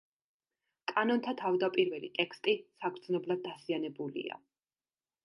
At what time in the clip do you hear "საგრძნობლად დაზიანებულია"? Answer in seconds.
2.79-4.41